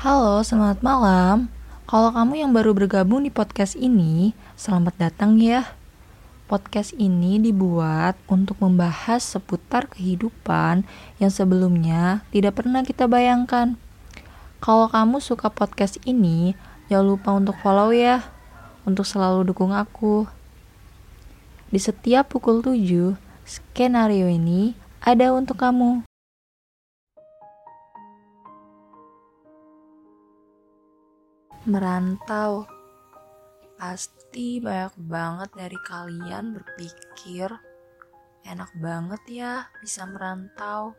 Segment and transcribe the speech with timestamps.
[0.00, 1.52] Halo, selamat malam.
[1.84, 5.76] Kalau kamu yang baru bergabung di podcast ini, selamat datang ya.
[6.48, 10.88] Podcast ini dibuat untuk membahas seputar kehidupan
[11.20, 13.76] yang sebelumnya tidak pernah kita bayangkan.
[14.64, 16.56] Kalau kamu suka podcast ini,
[16.88, 18.24] jangan lupa untuk follow ya,
[18.88, 20.24] untuk selalu dukung aku.
[21.68, 24.72] Di setiap pukul 7, skenario ini
[25.04, 26.09] ada untuk kamu.
[31.68, 32.64] Merantau.
[33.76, 37.52] Pasti banyak banget dari kalian berpikir,
[38.48, 40.96] enak banget ya bisa merantau.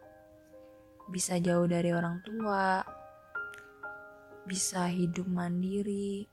[1.09, 2.85] Bisa jauh dari orang tua,
[4.45, 6.29] bisa hidup mandiri,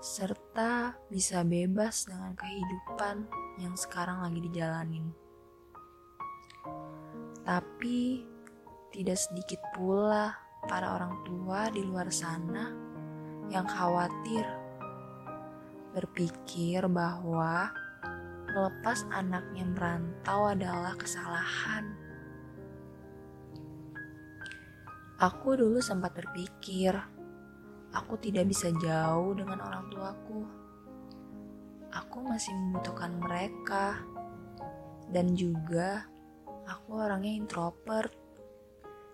[0.00, 3.28] serta bisa bebas dengan kehidupan
[3.60, 5.12] yang sekarang lagi dijalanin.
[7.44, 8.24] Tapi
[8.88, 10.32] tidak sedikit pula
[10.66, 12.72] para orang tua di luar sana
[13.48, 14.44] yang khawatir
[15.90, 17.74] berpikir bahwa
[18.50, 21.94] melepas anaknya merantau adalah kesalahan.
[25.20, 26.96] Aku dulu sempat berpikir,
[27.92, 30.42] aku tidak bisa jauh dengan orang tuaku.
[31.90, 34.00] Aku masih membutuhkan mereka,
[35.10, 36.06] dan juga
[36.64, 38.14] aku orangnya introvert.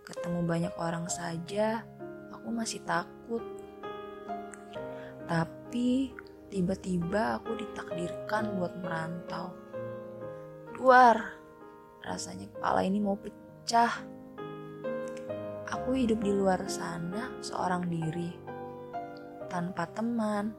[0.06, 1.82] Ketemu banyak orang saja,
[2.30, 3.42] aku masih takut.
[5.26, 6.14] Tapi
[6.46, 9.50] tiba-tiba aku ditakdirkan buat merantau.
[10.78, 11.34] Luar,
[12.06, 13.90] rasanya kepala ini mau pecah.
[15.74, 18.30] Aku hidup di luar sana seorang diri,
[19.50, 20.54] tanpa teman,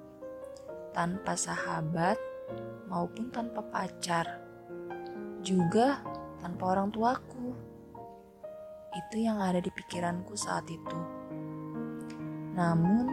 [0.91, 2.19] tanpa sahabat,
[2.91, 4.43] maupun tanpa pacar,
[5.39, 6.03] juga
[6.43, 7.76] tanpa orang tuaku.
[8.95, 10.99] Itu yang ada di pikiranku saat itu.
[12.55, 13.11] Namun,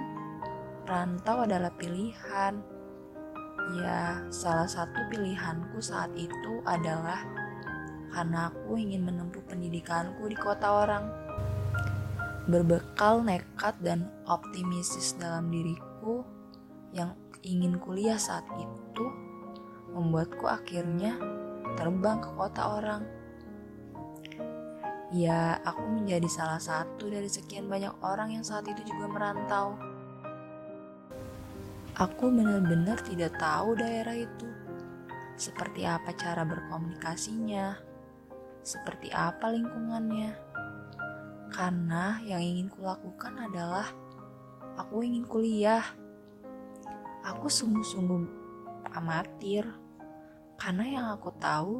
[0.86, 2.60] rantau adalah pilihan.
[3.80, 7.24] Ya, salah satu pilihanku saat itu adalah
[8.14, 11.04] karena aku ingin menempuh pendidikanku di kota orang.
[12.46, 16.22] Berbekal nekat dan optimistis dalam diriku
[16.94, 19.06] yang ingin kuliah saat itu,
[19.96, 21.16] membuatku akhirnya
[21.74, 23.02] terbang ke kota orang.
[25.14, 29.78] Ya, aku menjadi salah satu dari sekian banyak orang yang saat itu juga merantau.
[31.94, 34.50] Aku benar-benar tidak tahu daerah itu.
[35.38, 37.78] Seperti apa cara berkomunikasinya,
[38.66, 40.34] seperti apa lingkungannya.
[41.54, 43.86] Karena yang ingin kulakukan adalah
[44.74, 45.94] aku ingin kuliah.
[47.22, 48.26] Aku sungguh-sungguh
[48.98, 49.62] amatir.
[50.58, 51.78] Karena yang aku tahu,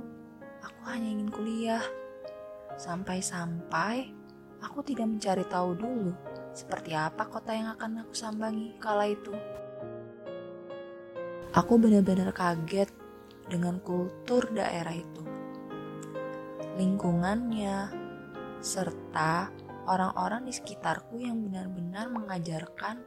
[0.63, 1.83] aku hanya ingin kuliah.
[2.75, 4.11] Sampai-sampai
[4.59, 6.11] aku tidak mencari tahu dulu
[6.55, 9.35] seperti apa kota yang akan aku sambangi kala itu.
[11.55, 12.91] Aku benar-benar kaget
[13.47, 15.23] dengan kultur daerah itu,
[16.75, 17.93] lingkungannya,
[18.59, 19.55] serta
[19.87, 23.05] orang-orang di sekitarku yang benar-benar mengajarkan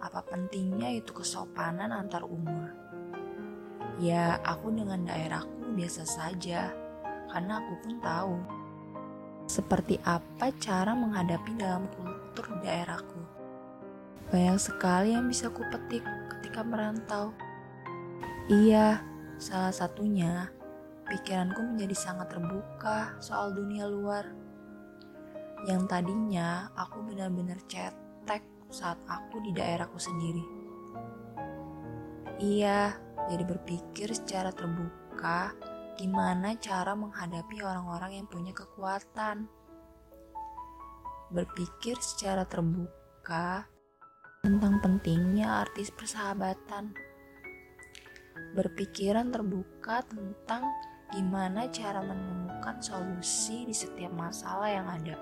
[0.00, 2.72] apa pentingnya itu kesopanan antar umur.
[4.00, 6.72] Ya, aku dengan daerahku biasa saja,
[7.28, 8.61] karena aku pun tahu
[9.52, 13.20] seperti apa cara menghadapi dalam kultur daerahku.
[14.32, 16.00] Banyak sekali yang bisa kupetik
[16.32, 17.36] ketika merantau.
[18.48, 19.04] Iya,
[19.36, 20.48] salah satunya
[21.04, 24.24] pikiranku menjadi sangat terbuka soal dunia luar.
[25.68, 28.40] Yang tadinya aku benar-benar cetek
[28.72, 30.44] saat aku di daerahku sendiri.
[32.40, 32.96] Iya,
[33.28, 35.52] jadi berpikir secara terbuka
[36.02, 39.46] gimana cara menghadapi orang-orang yang punya kekuatan.
[41.30, 43.70] Berpikir secara terbuka
[44.42, 46.90] tentang pentingnya artis persahabatan
[48.52, 50.68] berpikiran terbuka tentang
[51.12, 55.16] gimana cara menemukan solusi di setiap masalah yang ada.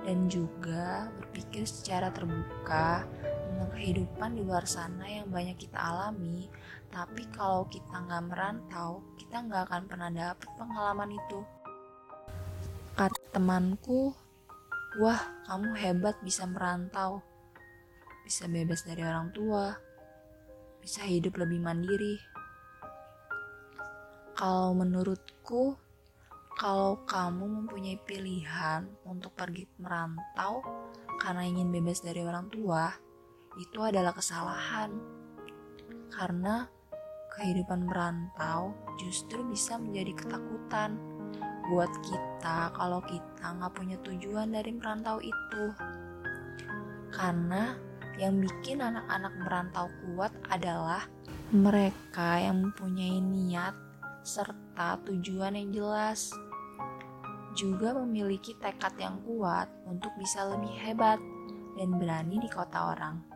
[0.00, 3.04] Dan juga berpikir secara terbuka
[3.68, 6.48] kehidupan di luar sana yang banyak kita alami,
[6.88, 11.40] tapi kalau kita nggak merantau, kita nggak akan pernah dapet pengalaman itu.
[12.96, 14.12] Kata temanku,
[14.98, 17.22] wah kamu hebat bisa merantau,
[18.26, 19.76] bisa bebas dari orang tua,
[20.80, 22.16] bisa hidup lebih mandiri.
[24.34, 25.76] Kalau menurutku,
[26.56, 30.60] kalau kamu mempunyai pilihan untuk pergi merantau
[31.20, 32.88] karena ingin bebas dari orang tua,
[33.58, 34.94] itu adalah kesalahan.
[36.10, 36.68] Karena
[37.34, 40.98] kehidupan merantau justru bisa menjadi ketakutan
[41.70, 45.64] buat kita kalau kita nggak punya tujuan dari merantau itu.
[47.14, 47.74] Karena
[48.18, 51.06] yang bikin anak-anak merantau kuat adalah
[51.50, 53.74] mereka yang mempunyai niat
[54.26, 56.34] serta tujuan yang jelas.
[57.58, 61.18] Juga memiliki tekad yang kuat untuk bisa lebih hebat
[61.74, 63.29] dan berani di kota orang.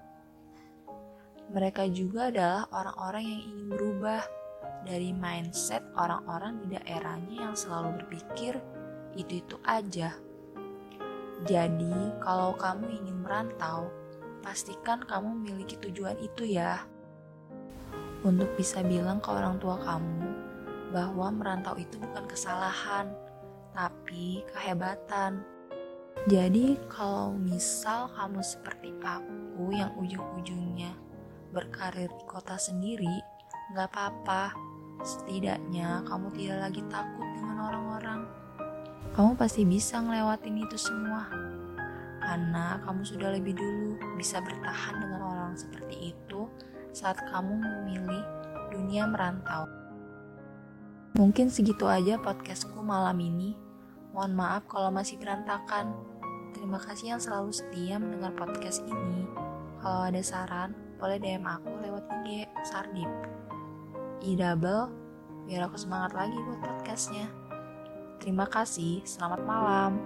[1.52, 4.20] Mereka juga adalah orang-orang yang ingin berubah
[4.84, 8.60] dari mindset orang-orang di daerahnya yang selalu berpikir
[9.16, 10.12] itu-itu aja.
[11.44, 13.92] Jadi, kalau kamu ingin merantau,
[14.40, 16.84] pastikan kamu memiliki tujuan itu ya.
[18.24, 20.24] Untuk bisa bilang ke orang tua kamu
[20.96, 23.12] bahwa merantau itu bukan kesalahan,
[23.76, 25.44] tapi kehebatan.
[26.24, 31.03] Jadi kalau misal kamu seperti aku yang ujung-ujungnya
[31.54, 33.22] berkarir di kota sendiri,
[33.70, 34.50] nggak apa-apa.
[35.06, 38.20] Setidaknya kamu tidak lagi takut dengan orang-orang.
[39.14, 41.30] Kamu pasti bisa ngelewatin itu semua.
[42.18, 46.50] Karena kamu sudah lebih dulu bisa bertahan dengan orang seperti itu
[46.90, 48.24] saat kamu memilih
[48.74, 49.70] dunia merantau.
[51.14, 53.54] Mungkin segitu aja podcastku malam ini.
[54.10, 55.94] Mohon maaf kalau masih berantakan.
[56.54, 59.26] Terima kasih yang selalu setia mendengar podcast ini.
[59.78, 60.74] Kalau ada saran,
[61.04, 63.12] boleh DM aku lewat IG Sardip.
[64.24, 64.88] I double,
[65.44, 67.28] biar aku semangat lagi buat podcastnya.
[68.24, 70.00] Terima kasih, selamat malam.